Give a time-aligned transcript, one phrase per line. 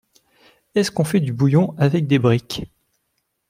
[0.73, 2.63] Est-ce qu’on fait du bouillon avec des briques?